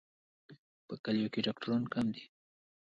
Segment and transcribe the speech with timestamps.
[0.87, 2.23] په کلیو کې ډاکټران کم دي.